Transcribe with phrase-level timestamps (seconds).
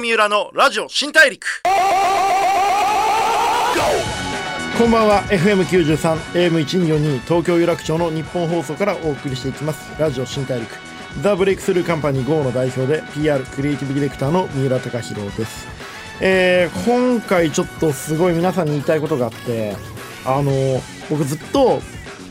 [0.00, 1.62] 三浦のラジオ新大陸。
[4.78, 5.22] こんばんは。
[5.24, 6.16] FM93
[6.50, 10.00] AM1242 東京有楽町の日本放送からお送りしていきます。
[10.00, 10.70] ラジオ新大陸。
[11.20, 15.68] ザ・ブレイクスルーカンパニー GO の代表で PR クリエイティブディレクターの三浦貴大です、
[16.20, 19.76] えー今回ちょっとすごい皆さんに言いたいことがあって
[20.24, 20.52] あの
[21.10, 21.80] 僕ずっと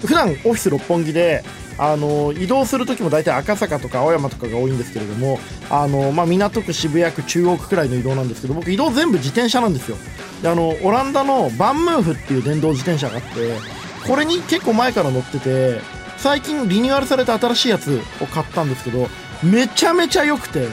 [0.01, 1.43] 普段オフィス六本木で
[1.79, 9.97] あの移動する時も大体赤坂とか青山とかが多いんですけれどもあの、まあ、港区渋谷区中央区くらいの移動なんですけど僕移動全部自転車なんですよ。
[10.43, 13.57] であのオランダのバンムーフっていう電動自転車があって
[14.05, 15.79] これに結構前から乗ってて
[16.17, 19.07] 最近リニューアルされた新しいやつを買ったんですけど
[19.41, 20.67] めちゃめちゃ良くて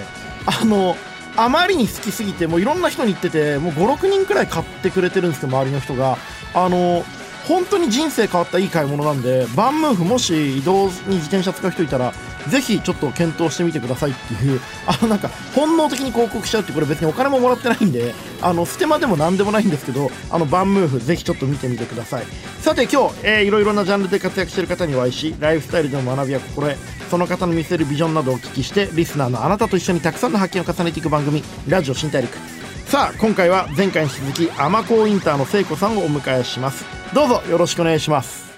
[0.46, 0.96] あの
[1.36, 6.18] あまりに好きすぎてもういろんな人に言っててもう56人くらい買ってくれてるんですけど周りの人が。
[6.56, 7.04] あの
[7.46, 12.12] 本当に人生変わったいい買い物なんでバンムーフもし移動に自転車使う人いたら
[12.48, 22.26] ぜひちょっと検討してみてくださいっていうあのなんか本能的に広告しちゃうってこれ別にお金ももらってないんであのステマでも何でもないんですけどあのバンムーフぜひちょっと見てみてください。
[22.60, 26.78] さて今日、えーいろいろなジャンルで活躍してる方にお会いしライフスタイルでの学びや心得
[27.10, 32.55] その方の見せるビジョンなどをお聞きしてリスナーのあなたと一緒にたくさんの発見を重ねていく番組ラジオ新大陸。
[32.86, 36.84] さあ今回は前回に引き続きアマコインターの聖子さんをお迎えします。
[37.12, 38.56] どうぞよろしくお願いします。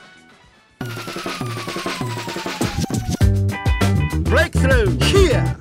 [4.25, 5.57] ブレイクスルー Here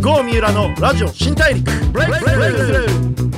[0.00, 1.68] GO 三浦のラジオ新大陸。
[1.90, 3.33] ブレイクスルー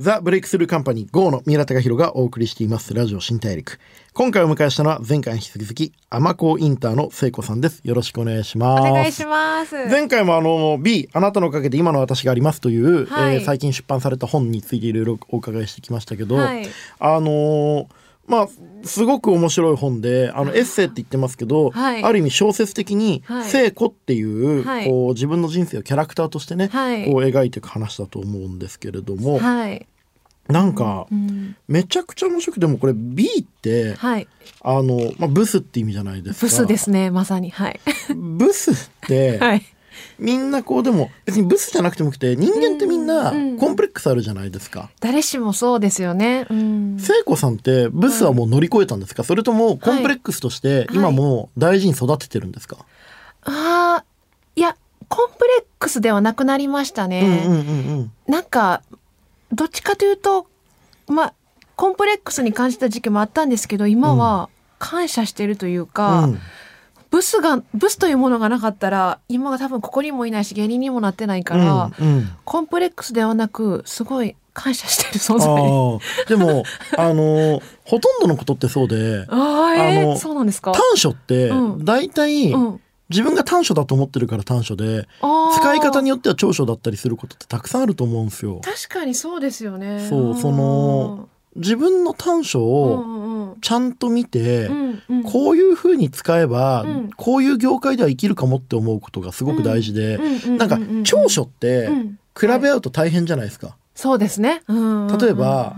[0.00, 2.94] ザ・ブレイクスルーカンパニー GO の三浦貴大がお送りしています。
[2.94, 3.80] ラジオ新大陸。
[4.12, 7.80] 今回お迎えしたのは前回に引き続き尼神インターの誠子さんです。
[7.82, 8.80] よろしくお願いします。
[8.80, 9.74] お願いします。
[9.74, 13.34] 前回もあの B あなたのおかげで今の私がありますという、はい。
[13.34, 16.68] えー最近出版された本についていろいろお伺いしてきましたけど、はい。
[17.00, 17.86] あのー
[18.28, 18.48] まあ
[18.84, 29.86] すごく面白い本であのエッセイって言ってますけど、はいある意味小説的にはい聖子っていう,、はいこう自分の人生をキャラクターとしてね、はいこう描いていく話だと思うんですけれども、はい。
[30.48, 34.26] なんかうんめちゃくちゃ面白くてでもこれ B ってはい。
[34.62, 36.46] あの、まあ、ブスって意味じゃないですか。
[36.46, 37.50] ブスですね、まさに。
[37.50, 37.80] はい。
[38.16, 39.62] ブスって、 はい。
[40.18, 43.58] みんなこうでも別にブスじゃなくてもよくて人間ってみんなうんうん。
[43.58, 44.90] コンプレックスあるじゃないですか。
[45.00, 46.46] 誰しもそうですよね。
[46.50, 46.96] うん。
[46.98, 52.76] 聖子さんってブスはもう乗り越えたんですか、それともコンプレックスとして今も大事に育ててるんですか、
[53.42, 54.04] ああ、
[54.56, 54.76] いや、
[55.08, 57.44] コンプレックスではなくなりましたうんね。
[57.46, 57.62] うんうんう
[58.02, 58.12] ん。
[58.26, 58.82] なんか、
[59.52, 60.46] どっちかというと、
[61.06, 61.34] まあ、
[61.76, 64.48] コンプレックスに感じた時期もあったんですけど、今は
[64.78, 66.38] 感謝してるというか、うん
[67.10, 76.26] ブスが、ブスというものがなかったら、今が多分ここにもいないし、芸人にもなってないから、うんうんコンプレックスではなく、すごい感謝してる存在。
[76.28, 76.64] でも
[76.96, 80.72] あのほとんどのことってそうでえー、そうなんですか？
[80.72, 82.80] 短所ってうん大体うん。
[83.10, 88.60] 自分が短所だと思ってるから短所で使い方によっては長所だったりすることってたくさんあると思うんですよ。
[88.62, 90.06] 確かにそうですよね。
[90.10, 94.68] そうその自分の短所うん、をちゃんと見て、
[95.24, 97.10] こういう風に使えば、うん。
[97.16, 100.18] こういう業界では生きるかもって思うことがすごく大事で、
[100.58, 102.18] なんか長所ってうん。
[102.38, 103.76] 比べ合うと大変じゃないですか。
[103.96, 104.62] そうですね。
[104.68, 105.74] 例えば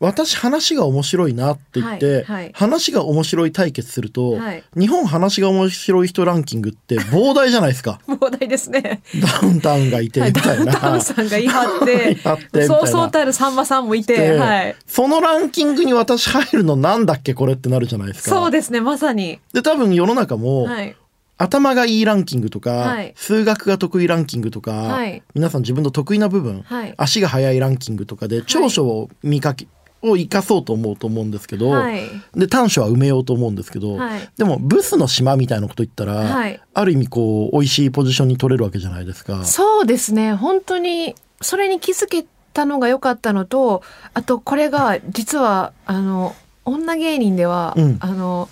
[0.00, 8.00] 私話が面白いなって言って、はいはい話が面白い対決すると、はい日本話が面白い人ランキングって膨大じゃないですか。
[8.06, 9.02] 膨大ですね。
[9.20, 10.66] ダウンタウンがいてはい、みたいな。
[10.66, 14.74] ダウンタウンさんが言い張って、 そうそうたるさんまさんもいて。
[14.86, 18.30] そのランキングに私入るのなんだっけこれってなるじゃないですか。
[18.30, 19.40] そうですね、まさに。
[19.52, 20.96] で多分世の中も、はい。
[21.38, 29.68] 頭がいいランキングとか、はい数学が得意ランキングとか、はい皆さん自分の得意な部分、はい足が速いランキングとかで長所を見かけ、
[30.02, 32.02] を生かそうと思うと思うんですけど、はい。
[32.34, 34.28] で短所は埋めようと思うんですけど、はい。
[34.36, 36.60] でもブスの島みたいなこと言ったら、はい。
[36.74, 39.44] ある意味こう美味しいポジションに取れるわけじゃないですか。
[39.44, 43.82] そうですね、本当に、それに気づけたのが良かったのと、
[44.14, 46.34] あと、これが、実は、あの、
[46.64, 47.96] 女芸人では、うん。
[48.00, 48.48] あの、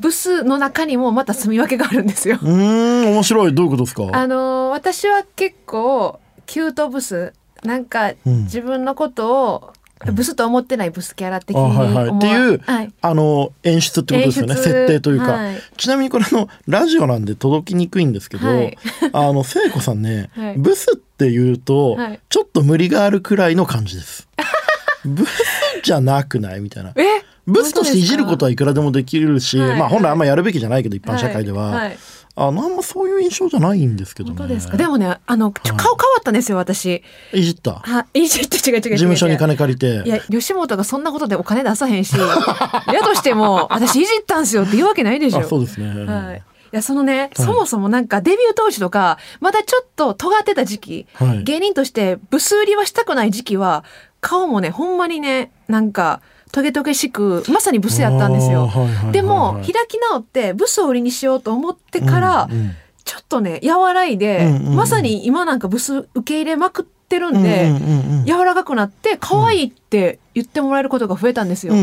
[0.00, 2.38] ブスの中にもまた住み分けがあるんですよ。
[2.42, 3.54] うーん面白い。
[3.54, 4.08] どういうことですか？
[4.12, 7.32] あの私は結構キュートブス
[7.62, 8.42] なんかうん。
[8.44, 9.72] 自分のことを
[10.12, 12.16] ブスと思ってないブスキャラ的にはいはい。
[12.16, 12.92] っていうはい。
[13.00, 15.56] あの演出ってことですよね設定というか、はい。
[15.76, 18.78] ちなみにこれあのラジオなんで届きにくいんですけど、はい。
[19.12, 20.58] あの聖子さんね、はい。
[20.58, 22.20] ブスって言うと、はい。
[22.28, 24.28] ちょっと無理があるくらいの感じです。
[25.04, 25.42] ブス
[25.82, 26.92] じゃなくないみたいな。
[26.96, 27.24] え？
[27.46, 29.78] ブスとしていじることはいくらでもできるし、はい。
[29.78, 31.90] まあ本来あんまやるべきじゃないけど一般社会では、
[32.36, 34.34] あのあんまそういう印象じゃないんですけどね。
[34.36, 34.76] 本当ですか？
[34.76, 37.02] でもねあのちょ顔変わったんですよ私。
[37.32, 37.74] いじった？
[37.74, 38.96] はいいじって違う違う違う違う。
[38.96, 40.02] 事務所に金借りて。
[40.04, 45.40] いや吉本がそんなことでお金出さへんし やとしても私いじったんすよって言うわけないでしょ。
[45.40, 45.86] あそうですね。
[46.04, 46.40] はい、い
[46.72, 51.44] やそのね、そもそもなんかデビュー当時とかまだちょっと尖ってた時期、はい。
[51.44, 53.84] 芸人としてブス売りはしたくない時期は
[54.20, 56.20] 顔もねほんまにねなんか
[56.54, 58.68] トゲトゲしくまさにブスやったんですよ。
[58.68, 59.12] はいはいはいはい。
[59.12, 64.76] でも開き直ってブスを売りにしようと思ってから、うんうんちょっとね和らいで、うんうんうん。
[64.76, 71.74] まさに今なんかブス受け入れまくってるんで、うんうんうんうん柔らかくなって可愛いって言ってもらえることが増えたんですよ。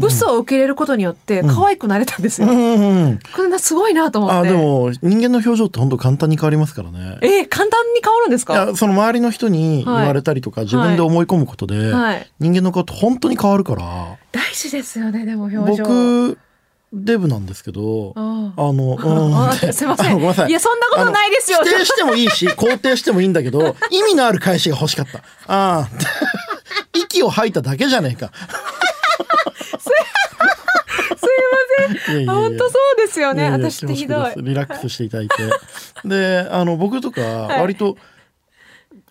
[0.00, 2.48] ブスを受け入れることによって可愛くなれたんですよ。
[2.48, 2.52] こ
[3.42, 4.36] れなすごいなと思って。
[4.36, 7.18] あでも人間の表情って本当簡単に変わりますからね。
[7.20, 12.26] えー簡単に変わるんですいかやその周りの人に言われたりとか、自分で思い込むことで、はい。
[12.40, 15.84] 人間の顔って本当に変わるから大事ですよね、でも表情。
[15.84, 16.38] 僕
[16.96, 20.12] デブなんですけどああの うんすいません。
[20.14, 21.58] ごめんなさいいや、そんなことないですよ。
[21.62, 25.88] 否定してもいいし 肯定してもいいんだけど意味のある返しが欲しかったああ
[26.96, 28.46] 息を吐いただけじゃねえかす
[29.86, 31.30] い
[31.88, 32.26] ません。
[32.26, 33.42] 本当そうですよね。
[33.42, 34.32] いやいや私ってひどい。
[34.36, 35.34] リラックスしていただいて
[36.04, 37.96] であの僕とか割と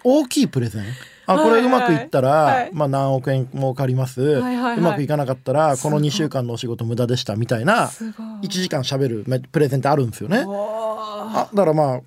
[0.03, 0.83] 大きいプレゼン
[1.25, 8.25] あこれうまくいったら、はいはいまあ、何億円儲かります、はいはいはいうまくいかなかったらこのすごい2週間のお仕事無駄でしたみたいなすごい。
[8.43, 10.45] 1時間喋るめプレゼンってあるんですよね。
[10.47, 12.01] あだからまあ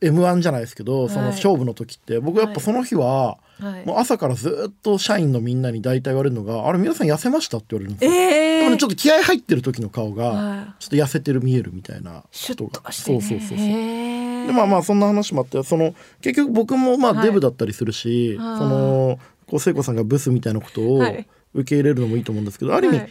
[0.00, 8.12] m 1じゃないですけどそのはい勝負の時って僕やっぱその日ははいもう朝からずっと社員のみんなに大体言われるのが「あれ皆さん痩せました?」って言われるんですよ。
[8.12, 12.92] ええでもねちょっと気合入ってる時の顔がはちょっと痩せてる見えるみたいなことが。
[12.92, 13.58] そうそうそうそう。
[13.58, 14.17] へー
[14.48, 17.18] でまあまあそんな話もあってその結局僕もまはい。
[17.18, 18.58] あデブだったりするし、あー。
[18.58, 21.26] そのこう聖子さんがブスみたいなことをはい。
[21.54, 23.08] 受け入れるのもいいと思うんですけど、ある意味、はい。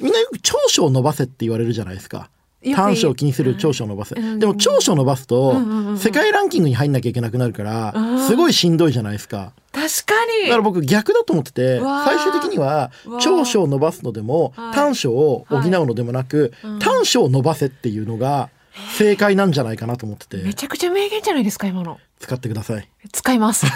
[0.00, 2.30] みんなよく長所を伸ばせって言われるじゃないですか。
[2.74, 5.54] 短所を気にする長所を伸ばせ、うんでも長所を伸ばすと
[5.96, 8.26] 世界ランキングに入んなきゃいけなくなるからー。
[8.26, 9.52] すごいしんどいじゃないですか。
[9.70, 10.48] 確かに。
[10.48, 12.90] だから僕逆だと思ってて最終的には
[13.20, 14.74] 長所を伸ばすのでもはい。
[14.74, 16.78] 短所を補うのでもなくうん。
[16.80, 18.50] 短所を伸ばせっていうのが
[18.96, 20.36] 正解なんじゃないかなと思ってて。
[20.38, 21.98] めちゃくちゃ名言じゃないですか今の。
[22.18, 22.88] 使ってください。
[23.12, 23.66] 使います。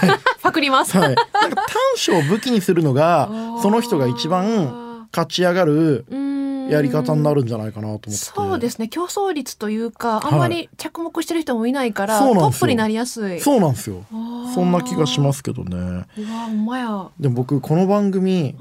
[0.42, 0.96] パクります。
[0.96, 1.66] はい、なんか短
[1.96, 3.30] 所を武器にするのが
[3.62, 6.30] その人が一番勝ち上がるうん。
[6.70, 8.12] やり方になるんじゃないかなと思ってて。
[8.16, 8.88] そうですね。
[8.88, 12.50] 競争率というかあんまり着目してる人もいないから、そうなんですよ。
[12.50, 13.40] トップになりやすい。
[13.40, 14.04] そうなんですよ。
[14.54, 15.76] そんな気がしますけどね。
[15.76, 16.04] うわ
[16.46, 16.90] ほんまや。
[16.90, 18.54] はでも僕この番組い。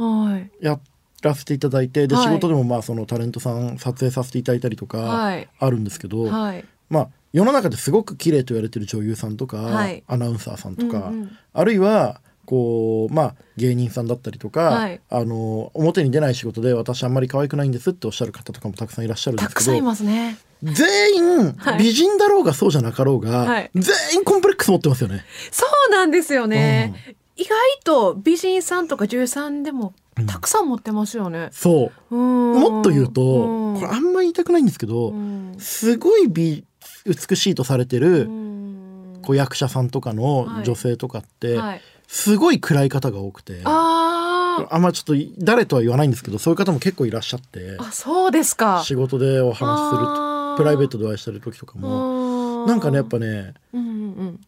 [0.62, 0.80] や
[1.24, 2.24] らせていただいてではい。
[2.26, 5.50] 仕事でもまあそのタレントさん撮影させていただいたりとかはい。
[5.60, 6.66] あるんですけど、はい。
[6.90, 10.04] まあ世の中ですごく綺麗と言われてる女優さんとか、はい。
[10.08, 11.38] アナウンサーさんとか、うんうん。
[11.54, 15.02] あるいはこうまあ芸人さんだったりとか、はい。
[15.10, 20.38] あの表に出ない仕事で私あんまり可愛くないんですっておっしゃる方とかもたくさんいらっしゃるんですけたくさんいどますね。
[20.64, 21.78] 全員はい。
[21.78, 23.72] 美人だろうがそうじゃなかろうが、はい。
[23.76, 25.24] 全員コンプレックス持ってますよね。
[25.52, 27.52] そうなんですよね、意外
[27.84, 29.94] と美人さんとか女優さんでも
[30.28, 32.16] たくさん持ってますよね、そう。
[32.16, 32.60] うん。
[32.60, 33.80] もっと言うと、うん。
[33.80, 35.56] これあんまり言いたくないんですけど、うん。
[35.60, 36.66] すごい美
[37.06, 39.20] 美しいとされてる、うん。
[39.22, 40.66] こう役者さんとかのはい。
[40.66, 48.82] 女性とかって、はい、すごい暗い方が多くてああんまちょっと誰とは言わないんですけどそういう方も結構いらっしゃってーあそうですか。
[48.84, 54.40] 仕事でお話しするとプライベートでお会いしてる時とかもなんかねやっぱねうんうんうん。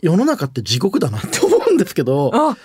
[0.00, 2.56] 世の中って地獄だなって思うんですけどあ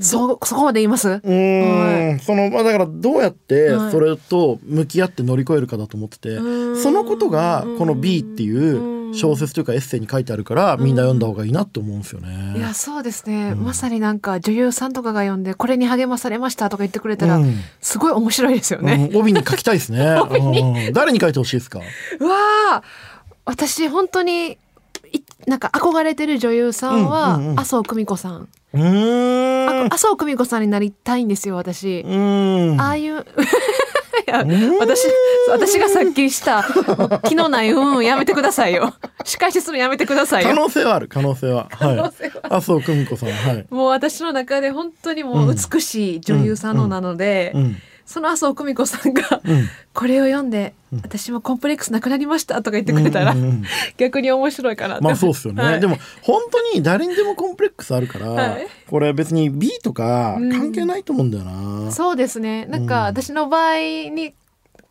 [0.00, 1.08] そそこまで言います？
[1.08, 2.18] うーん。
[2.18, 3.90] そのまあだからどうやってはい。
[3.92, 6.82] それと向き合って乗り越えるかだと思ってて、うん。
[6.82, 12.54] そのことがこの B っていう小説というかエッセイに書いてあるからみんな読んだ方がいいなって思うんですよね。
[12.56, 13.64] いやそうですね、うん。
[13.64, 17.54] まさになんか女優さんとかが読んでこれに励まされましたとか言ってくれたら、うん。
[17.80, 19.08] すごい面白いですよね。
[19.12, 19.20] うん。
[19.20, 20.00] 帯に書きたいですね。
[20.30, 21.80] うん誰に書いてほしいですか？
[22.18, 22.36] うわ
[22.72, 22.82] あ
[23.44, 24.58] 私本当にい
[25.46, 27.60] なんか憧れてる女優さんは、うんうんうん。
[27.60, 28.48] 麻生久美子さん、うーん。
[28.82, 32.00] あ麻生久美子さんになりたいんですよ私。
[32.06, 32.80] うーん。
[32.80, 33.20] ああいう
[34.26, 35.02] いやん私
[35.48, 36.64] 私がさっきした
[37.28, 38.92] 気のないうんやめてくださいよ
[39.24, 41.68] 仕返しするのやめてください可よ能性はある可能性は。
[41.70, 42.00] はい。
[42.50, 43.66] 麻生久美子さんはい。
[43.70, 49.68] もう私の中で本当にもう美しい女優さんのなので、うんその麻生久美子さんがうん。
[49.92, 53.64] これを読んで、私もコンプレックスなくなりましたとか言ってくれたら、うんうんうん
[53.96, 55.80] 逆に面白いかなまあそうですよね、はい。
[55.80, 58.66] でも本当に誰にでもコンプレックスあるから、はい。
[58.88, 62.66] これ別に B とか関係ないと思うんだよな、そうですね。
[62.66, 63.78] なんか私の場合
[64.10, 64.34] に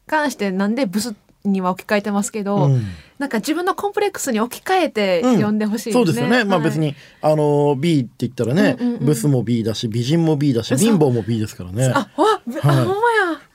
[0.07, 1.15] 関してなんでブス
[1.45, 2.83] には置き換えてますけど、うん。
[3.17, 9.05] なんか自分のコンプレックスに置き換えてうん読んでほしいですね、そうですよね、まあ別に、あの B って言ったらね、うんうんうん。
[9.05, 11.93] ブスも B だし美人も B だし貧乏も B ですからね。
[11.95, 12.51] あはい。
[12.61, 12.95] ほんまや。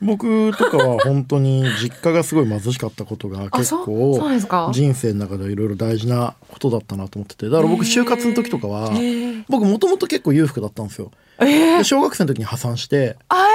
[0.00, 4.32] 僕とかは本当に実家がすごい貧しかったことがあ結構
[4.72, 7.48] 人生の中ではいろいろ大事なことだったなと思ってて。
[7.50, 9.44] だから僕就活の時とかは、えー。
[9.48, 11.10] 僕もともと結構裕福だったんですよ。
[11.38, 11.78] えー。
[11.78, 13.46] で小学生の時に破産してあ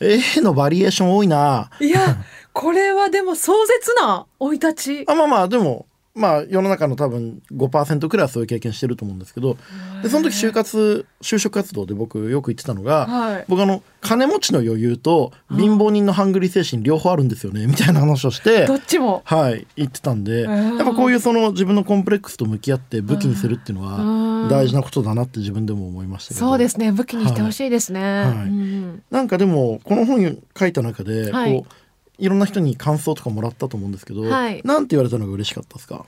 [0.00, 1.70] A のバリエーション多いな。
[1.80, 2.18] えーいや
[2.58, 5.04] これはでも壮絶な生い立ち。
[5.06, 9.56] あまあまあでもまあ世の中の多分5%くらいはそういう経験してると思うんですけど
[10.02, 13.44] でその時就活就職活動で僕よく言ってたのが、はい。
[13.46, 19.22] 僕あの金持ちの余裕と貧乏人のハングリー精神両方あるんですよねみたいな話をしてどっちも。
[19.24, 20.82] はい言ってたんでやー。
[20.82, 26.46] っぱこういうその自分のコンプレックスと向き合って武器にするっていうのうんは大事なことだなって自分でも思いましたけど。
[26.48, 28.34] そうですね武器にしてほしいですね、はい。
[28.34, 31.64] うんなんかでもこの本書いた中でこう、はい
[32.18, 34.60] い、ろんな人に感想とかもらったと思うんですけど、はい。
[34.64, 36.04] なんて言われたのが嬉しかったですか？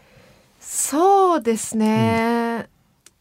[0.60, 2.68] そうですね、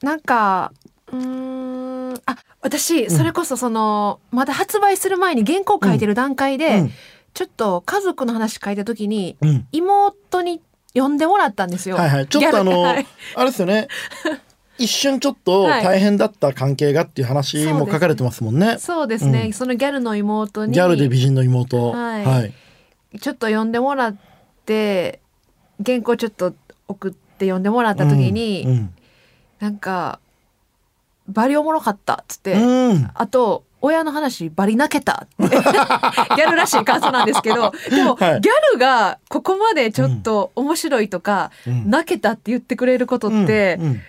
[0.01, 0.73] なんか
[1.11, 6.91] うーんあ私それこそその、まだ発売する前に原稿書いてる段階で、うん。
[7.33, 9.67] ちょっと家族の話書いた時にうん。
[9.71, 10.61] 妹に
[10.93, 11.95] 呼んでもらったんですよ。
[11.95, 12.27] はいはい。
[12.27, 13.05] ちょっとあの、あれ
[13.45, 13.87] ですよね。
[14.77, 15.83] 一瞬ちょっとはい。
[15.83, 18.77] 大変だった関係がっていう話も書かれてますもんね。
[18.79, 19.53] そうですね、うん。
[19.53, 20.73] そのギャルの妹に。
[20.73, 21.91] ギャルで美人の妹。
[21.91, 22.25] はい。
[22.25, 22.53] はい。
[23.19, 24.15] ちょっと呼んでもらっ
[24.65, 25.19] て
[25.83, 26.53] 原稿ちょっと
[26.87, 28.93] 送って呼んでもらった時に、うん
[29.59, 30.21] なんか
[31.27, 32.89] 「バリおもろかった」っつって、うん。
[32.91, 38.41] うんあと親の話バリ泣けたって ギャルらしい感想なんですけどでも、はい。
[38.41, 41.89] ギャルがここまでちょっと面白いとか、うん。
[41.89, 44.01] 泣けたって言ってくれることって、うんうん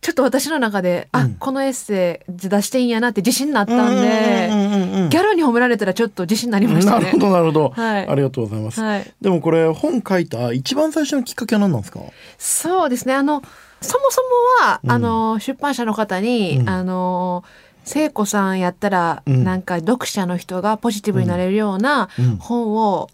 [0.00, 1.34] ちょっと私の中で、あうん。
[1.34, 7.06] このエッセイ出していいんやなって自信になったんで、うんうんうんうんギャルに褒められたらちょっと自信になりましたね。
[7.06, 7.18] なるほ。
[7.18, 8.08] どなるほど、はい。
[8.08, 12.00] ありがとうございます、はい、でもこれ本書いた一番最初のきっかけは何なんですか？
[12.36, 13.14] そうですね。
[13.14, 13.42] あの
[13.80, 14.22] そもそ
[14.62, 14.90] もは、うん。
[14.90, 16.68] あの出版社の方に、うん。
[16.68, 17.42] あの
[17.84, 19.44] 聖子さんやったら、うん。
[19.44, 22.36] なんか読者の人がポジティブになれるようなうん。
[22.36, 23.08] 本を、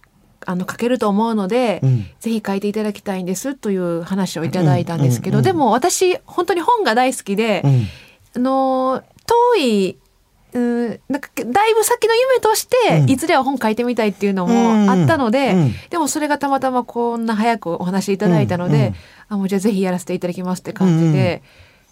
[0.47, 2.07] あの書けると思うので、うん。
[2.21, 5.53] ぜひ書いていただきたいんですという話をいただいたんですけど、うんうんうん。
[5.53, 7.87] でも私本当に本が大好きで、うん。
[8.37, 9.99] あの遠い
[10.53, 13.11] うんなんかだいぶ先の夢として、うん。
[13.11, 15.75] いずれは本書いてみたいっていうのもあったので、うん。
[15.91, 18.95] でもそれがたまたまこんな早くお話いただいたので、うんうん
[19.27, 21.43] あもうじゃあぜひやらせていただきますって感じで、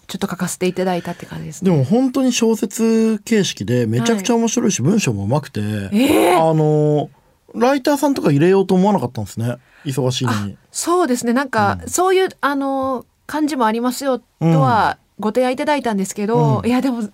[0.07, 1.71] ちょっと書かせていただいたって感じですね。
[1.71, 6.37] でも本当に小説形式でめちゃくちゃ面白いし、文章もうまくて、えー。
[6.37, 7.09] あの
[7.53, 10.57] ライターさんとか入れようと思わなかったんですね忙しいのに。
[10.71, 17.09] そうですねなんか、うんそういうあの感じもありますよとはご提案いただいたんですけど、うんいやでも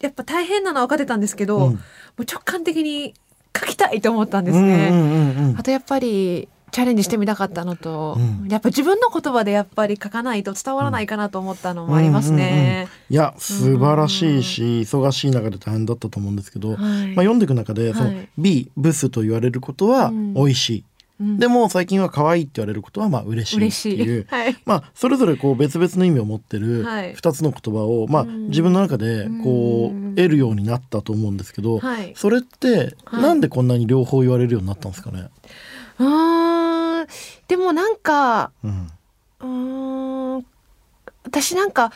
[0.00, 1.72] やっぱ大変なのは分かってたんですけど、うん
[2.16, 3.14] もう直感的に
[3.58, 4.88] 書きたいと思ったんですね。
[4.90, 8.48] うんうんうんうんあとやっぱりチャレンジしてみたかったのと、うん。
[8.48, 12.88] やっぱ自分の言葉でやっぱり書かないと伝わらないかなと思ったのもありますね。
[13.08, 16.78] いや素晴らしいし忙しい中で大変だったと思うんですけど、はい。
[16.78, 20.34] まあ、読んでいく中でその、はい B ブスと言われることはうん。
[20.34, 20.84] 美味しい、
[21.20, 21.38] うん。
[21.38, 24.22] でも最近は可愛いって言われることはまあ嬉しいっていう。
[24.22, 24.26] い。
[24.32, 24.56] はい。
[24.64, 27.14] まあ、それぞれこう別々の意味を持ってるはい。
[27.14, 30.12] 2つの言葉を、まあ、うん自分の中でこうん。
[30.12, 32.12] う得るようになったと思うんですけど、はい。
[32.16, 33.22] それってはい。
[33.22, 35.28] なんでこんなに両方言われるようになったんですかね、
[36.00, 37.06] うーん
[37.46, 38.90] でもなんかうん。
[39.40, 40.46] うーん
[41.24, 41.92] 私なんか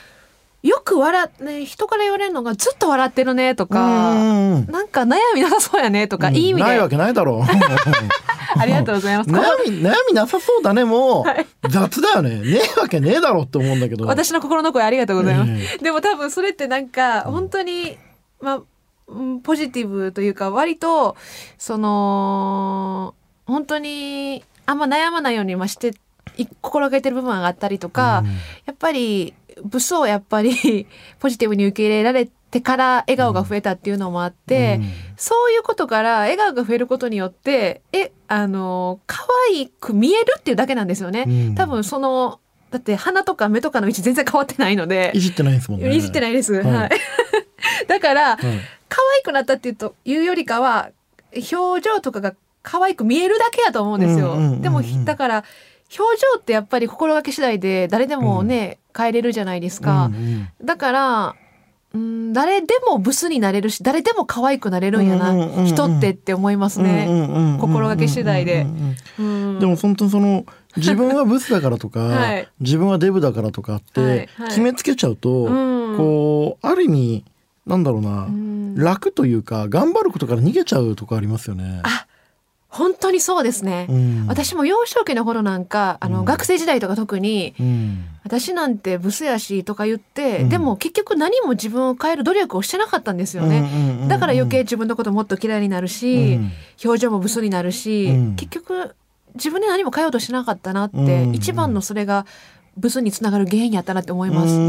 [0.62, 4.12] よく笑っね人から言われるのがずっと笑ってるねとか。
[4.12, 4.18] う
[4.60, 6.68] んなんか悩みなさそうやねとか、いい意味で。
[6.68, 7.36] ないわけないだろ。
[7.36, 7.42] う
[8.58, 9.30] ありがとうございます。
[9.30, 11.46] 悩み悩みなさそうだねもう、はい。
[11.68, 12.36] 雑だよね。
[12.40, 14.06] ねえわけねえだろって思うんだけど。
[14.06, 15.50] 私の心の声ありがとうございます。
[15.50, 17.98] えでも多分それってなんか本当に、
[18.40, 18.60] まあ
[19.06, 21.14] うんポジティブというか割と
[21.58, 23.14] その
[23.46, 25.92] 本当にあんま悩まないようにまして
[26.36, 28.30] い心がけてる部分があったりとか、うん。
[28.66, 29.34] やっぱり
[29.64, 30.86] ブスをやっぱり
[31.20, 34.80] ポジティブに受け入れられてから笑顔が増えたっていうのもあって、
[35.16, 41.24] そういうことから笑顔が増えることによってえあの可愛く見えるっていうだけなんですよね。
[41.26, 41.54] うん。
[41.54, 45.12] 多分そのだって鼻とか目とかの位置全然変わってないので。
[45.14, 45.94] いじってないんですもんね。
[45.94, 46.54] いじってないです。
[46.54, 46.64] はい。
[46.64, 46.90] はい。
[47.86, 48.38] だからはい。
[48.88, 50.90] 可愛くなったっていうというよりかは
[51.52, 54.32] 表情とかが可愛く見えるだけやと思うんですよ。
[54.32, 55.44] うんうんうんうんでもだから
[55.96, 60.06] 表情ってやっぱり心がけ次第で誰でもね、変えれるじゃないですか。
[60.06, 61.34] うんだから。
[61.92, 67.06] うん、誰でもブスになれるし誰でも可愛くなれるんやな、うんうんうんうん人ってって思いますうんね。
[67.08, 70.44] うんうんうん心がけ次第でうんうんうんうんでも本当にその
[70.76, 77.24] 自分はブスだからとか、 はい自分はデブだからとかってはいはい決めつけちゃうと、うんこうある意味
[77.64, 81.80] なんだろうな、うん楽というか頑張ることから逃げちゃうとこありますよね。
[81.84, 82.06] あ
[82.74, 83.86] 本当にそうですね。
[83.88, 84.26] うん。
[84.26, 86.24] 私も幼少期の頃なんかあの、うん。
[86.24, 88.04] 学生時代とか特にうん。
[88.24, 90.48] 私なんてブスやしとか言って、うん。
[90.48, 94.06] でも結局何も自分を変える努力をしてなかったんですよね。
[94.08, 96.52] だから余計自分のこともっと嫌いになるし、うん。
[96.84, 98.36] 表情もブスになるし、うん。
[98.36, 98.94] 結局
[99.34, 101.34] 自分で何も変えようとしなかったなって、うん。
[101.34, 102.26] 一番のそれが
[102.76, 104.54] ブスにつながる原因やったなって思います。
[104.54, 104.60] うんう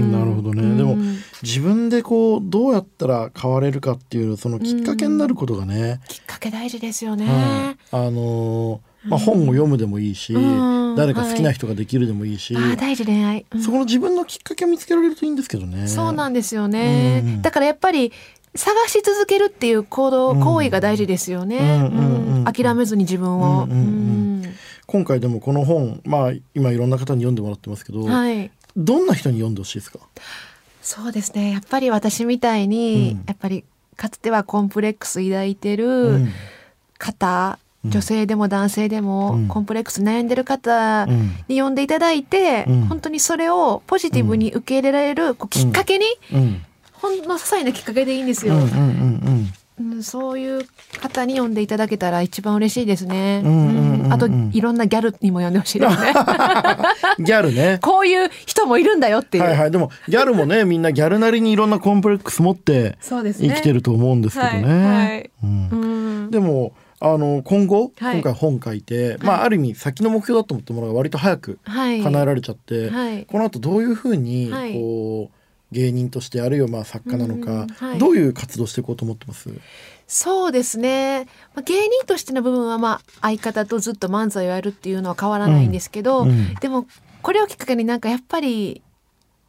[0.00, 0.12] ん。
[0.12, 0.76] なるほどね。
[0.76, 0.96] でも
[1.42, 7.26] 自分でこうどうやったら変われるかっていうそのきっかけになることがね、きっかけ大事ですよね。
[7.26, 7.76] はい。
[7.92, 10.96] あのーまあ、本を読むでもいいし、うん。
[10.96, 13.62] 誰か好きな人ができるでもいいし、あー大事恋愛、うん。
[13.62, 15.86] そこの自分のきっかけを見つけられるといいんですけどね。
[15.86, 18.12] そうなんですよね、うんだからやっぱり
[18.54, 20.40] 探し続けるっていう行動、うん。
[20.40, 22.52] 行為が大事ですよね、うんうんうんうん。
[22.52, 23.78] 諦めずに自分を、うんうん。
[23.78, 23.80] う
[24.24, 24.27] ん
[24.90, 28.50] 今回でもこの本まあ今いろんな方に読んでもらってますけど、うんはい。
[28.74, 29.98] どんな人に読んでほしいですか？
[30.80, 31.52] そうですね。
[31.52, 33.24] やっぱり私みたいに、うん。
[33.26, 33.64] やっぱり
[33.96, 36.32] かつてはコンプレックス抱いてうるん。
[36.96, 37.90] 方、うん。
[37.90, 39.48] 女性でも男性でも、うん。
[39.48, 41.18] コンプレックス悩んでる方うん。
[41.48, 42.86] に読んでいただいて、うん。
[42.86, 46.62] 本当にそれをポジティブに受け入れられるこうきっかけに、うん。
[46.94, 49.52] ほんの些細なきっかけでいいんですよ、うんうんうんうん
[50.02, 50.66] そういう
[51.00, 53.42] 方に読んでいただけたら一番嬉しいですね。
[54.10, 56.14] あといろんなギャルにも読んでほしいですね。
[57.18, 57.24] うん。
[57.24, 57.78] ギャルね。
[57.82, 59.44] こういう人もいるんだよっていう。
[59.44, 62.96] はいはいでもギャルもねみんなギャルなりにいろんなコンプレックス持って。
[63.00, 65.30] 生きてると思うんですけどね。
[66.30, 72.02] でもあの今後、はい今回本書いて、まあある意味先の目標だと思ったものが割と早くはい。
[72.02, 73.24] 叶えられちゃって、はい。
[73.26, 75.37] この後どういうふうにはいこう、
[75.70, 79.50] 芸人としてあるいはまあ作家なのか、うんはいどういう活動していこうと思ってます、
[80.06, 81.26] そうですね。
[81.54, 86.86] まあ芸人としての部分はまあ相方とずっと漫才をやるっていうのは変わらないんですけど、うんでも
[87.22, 88.82] これをきっかけになんかやっぱり。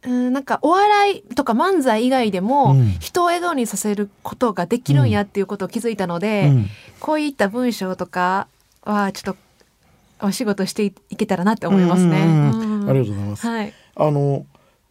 [0.02, 6.66] うん、なんかお笑いとか漫才以外でもうん人を笑顔にさせることができるんやっていうことを気づいたので、うん
[7.00, 8.48] こういった文章とか
[8.82, 12.22] はちょっとお仕事していけたらなって思いますね。
[12.22, 13.46] うんうんうんうんありがとうございます。
[13.46, 13.72] はい。
[13.96, 14.46] あの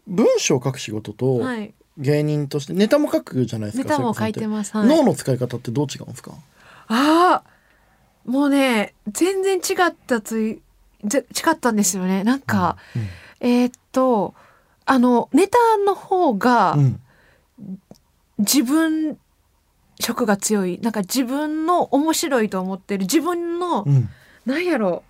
[0.09, 1.73] 文章を書く仕事とはい。
[1.97, 3.83] 芸人としてネタも書くじゃないですか。
[3.83, 4.75] ネタも書いてまます。
[4.77, 6.31] はい、脳の使い方ってどう違うんですか？
[6.87, 7.43] ああ、
[8.25, 10.61] もうね、全然違ったつい、
[11.03, 12.23] ぜ違ったんですよね。
[12.23, 12.77] なんか、
[13.41, 14.33] えーっと、
[14.85, 16.99] あの、ネタの方がうんうん
[18.37, 19.17] 自分
[19.99, 20.79] 色が強い。
[20.81, 23.01] なんか自分の面白いと思ってる。
[23.01, 24.09] 自分の、うん
[24.45, 25.03] なんやろ、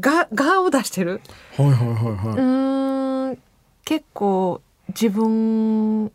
[0.00, 1.20] が、がを出してる。
[1.56, 2.36] はいはいはいうはい。
[2.38, 3.03] ーん
[3.84, 6.10] 結構自分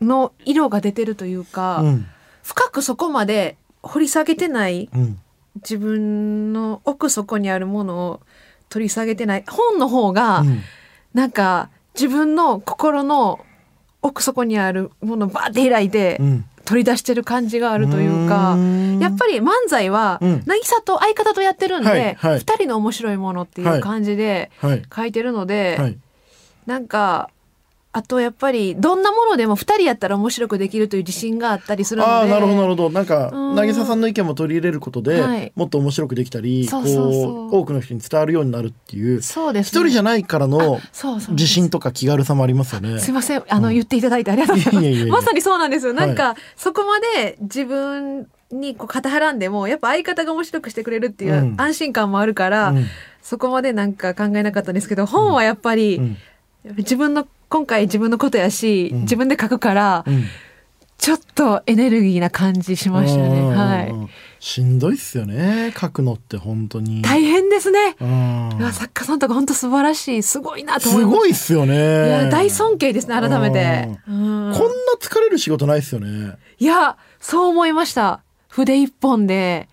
[0.00, 2.06] の色が出てるというか、うん。
[2.42, 5.18] 深くそこまで掘り下げてないうん。
[5.56, 8.20] 自分の奥底にあるものを
[8.68, 9.44] 取り下げてない。
[9.48, 10.60] 本の方が、うん。
[11.12, 13.44] なんか自分の心の
[14.02, 16.44] 奥底にあるものをバーって開いてうん。
[16.64, 18.56] 取り出してる感じがあるというか、
[18.98, 20.42] やっぱり漫才はうん。
[20.46, 22.38] 渚と相方とやってるんで、はいはい。
[22.38, 24.50] 二人の面白いものっていう感じで
[24.94, 25.98] 書いてるので、はい
[26.66, 27.30] なんか
[27.96, 32.90] あとやっぱりどんなものでも二人やったら面白くできるという自信があったりするのでああなるほどなるほど。
[32.90, 33.54] なんかうん。
[33.54, 35.52] 渚さんの意見も取り入れることで、はい。
[35.54, 40.80] もっと面白くできたりこう多くの人に伝わるようになるっていう一そうです、ね、人じゃないからの
[41.30, 42.98] 自信とか気軽さもありますよね。
[42.98, 43.74] すいませんあの、うん。
[43.74, 44.86] 言っていただいてありがとうございます。
[44.88, 45.92] いやまさにそうなんですよ。
[45.92, 51.54] なんか、はそこまで自分にこう肩はらんでもやっぱ相方が面白くしてくれるっていううん。
[51.60, 52.86] 安心感もあるから、うん。
[53.22, 56.16] そこまでなんか考えなかったんですけど本はやっぱり、うん
[56.64, 59.00] 自分の今回自分のことやし、うん。
[59.02, 60.24] 自分で書くから、うん。
[60.96, 63.40] ちょっとエネルギーな感じしましたね。
[63.40, 63.48] うん。
[63.48, 63.92] はい。
[64.40, 67.02] しんどいっすよね書くのって本当に。
[67.02, 67.96] 大変ですね。
[68.72, 70.22] 作家さんとか本当素晴らしい。
[70.22, 71.74] すごいなと思すいましごいっすよね。
[71.76, 74.14] たいや大尊敬ですね改めて、うん。
[74.14, 74.54] こんな
[75.00, 76.36] 疲れる仕事ないっすよね。
[76.58, 78.22] いやそう思いました。
[78.48, 79.68] 筆一本で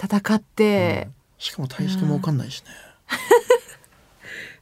[0.00, 2.68] 戦って、しかも大して儲かんないしね。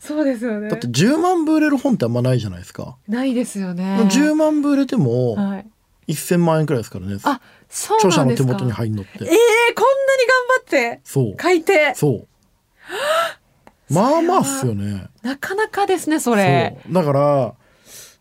[0.08, 2.96] そうですよねだって10万部売れる本ってあんまないじゃないですか。
[3.06, 5.66] ないですよね10万部売れてもはい、
[6.08, 7.18] 1000万円くらいですからね。
[7.24, 9.10] あそう著者なんですかの手元に入んのって。
[9.12, 9.36] えー、こんなに
[10.26, 11.36] 頑張ってそう。
[11.40, 12.28] 書いてそう。
[13.92, 15.08] まあまあっすよね。
[15.22, 17.54] なかなかですねそれそうだから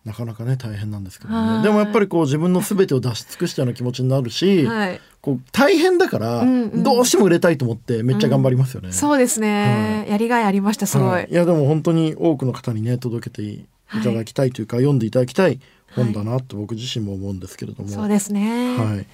[0.08, 1.58] なかなかね大変なんですけどはい。
[1.58, 5.02] ねでもやっぱりこう自分の全てを出し尽くしたような気持ちになるし、はい。
[5.22, 6.84] こう大変だから、うんうん。
[6.84, 8.92] どうしても売れたいと思ってめっちゃ頑張りますよね。
[8.94, 11.28] そうですね、やりがいありましたすごい、はい。
[11.30, 13.68] いやでも本当に多くの方にね届けてい
[14.04, 15.60] ただきたいというか、読んでいただきたい
[15.96, 19.06] 本だなと僕自身も思うんですけれども、そうですね、はい、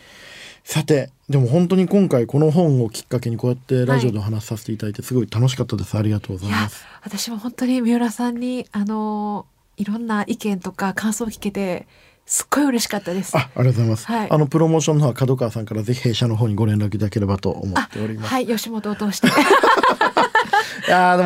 [0.63, 5.97] さてでも本当に今回この本をきっかけにこうやってラジオでお話しさせていただいてすごい楽しかったです。
[5.97, 6.85] ありがとうございいやます。
[7.03, 9.45] 私も本当に三浦さんにあの
[9.77, 11.87] いろんな意見とか感想を聞けて
[12.25, 13.35] すっごい嬉しかったです。
[13.37, 14.05] あ、ありがとうございます。
[14.07, 18.29] はいあのプロモーションの方は角川さんからぜひ弊社の方にご連絡いただければと思っております。
[18.29, 19.27] はい吉本を通して
[20.87, 21.23] いやーで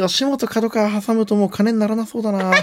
[0.00, 2.52] も吉本角川挟むともう金にならなそうだな。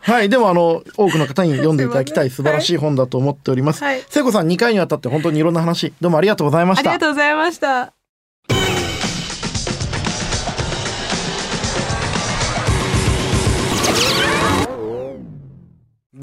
[0.00, 3.82] はい、でもあの多くの方に読んでいただきたい素晴らしい本だと思っております。
[3.82, 6.90] はい聖子さん2回にわたって本当にいろんな話どうもありがとうございまありした。
[6.92, 8.03] がとうございました。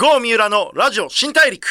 [0.01, 1.67] 郷三浦のラジオ新大陸。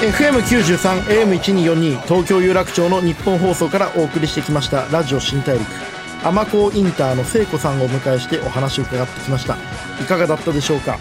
[0.00, 5.66] FM93 AM1242 東京有楽町の日本放送からお送りしてきましたラジオ新大陸。
[6.22, 9.56] 尼子インターの聖子さんをお迎えしてお話を伺ってきました。
[10.00, 10.96] いかがだったでしょうか？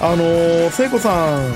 [0.00, 1.54] あのー聖子さん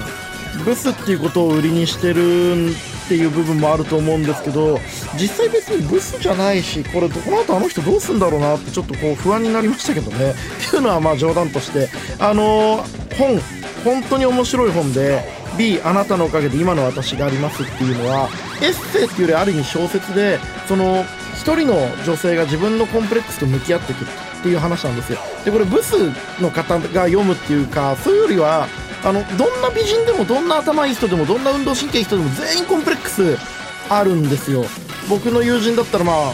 [0.64, 4.78] ブスっていうことを売りにしてるっていう部分もあると思うんですけど
[5.20, 10.30] 実際別にブスじゃないしこれこの後あの人どうすんだろうなってちょっとこう不安になりましたけどね。
[10.66, 11.88] っていうのはまあ冗談として。
[12.18, 13.40] あのー本
[13.84, 15.24] 本当に面白い本で
[15.58, 18.28] B あなたのおかげで今の私がありますっていうのは
[18.62, 21.04] エッセイっていうよりある意味小説でその
[21.34, 24.08] 一人の女性が自分のコンプレックスと向き合っていくっ
[24.42, 25.18] ていう話なんですよ。
[25.44, 25.94] でこれブス
[26.40, 28.68] の方が読むっていうかそういうよりは
[29.04, 33.36] あのどんな美人でもどんな頭いい人でもどんな運動神経いい人でも全員コンプレックス
[33.88, 34.64] あるんですよ。
[35.08, 36.32] 僕の友人だったらまあ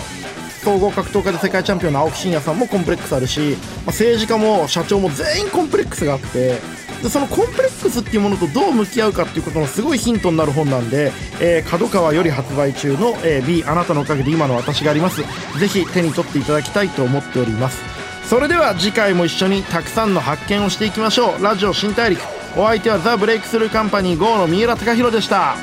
[0.65, 6.59] 総合格闘家で世界チャンピオンの青木真也さんもコンプレックスあるし、まあ、政治家も社長も全員コンプレックスがあって
[7.03, 15.23] でそのコンプレックスっていうものとどう向き合うかっていうことのすごいヒントになる本なんで、えー角川より発売中の、えー B あなたのおかげで今の私があります。
[15.59, 17.83] ぜひ手に取っていただきたいと思っております。
[18.25, 21.43] それでは次回も一緒にたくさんの発見をしていきましょう。
[21.43, 22.23] ラジオ新大陸。
[22.57, 25.57] お相手はザ・ブレイクスルーカンパニー GO の三浦貴大でした。